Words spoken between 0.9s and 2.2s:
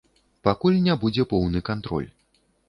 будзе поўны кантроль.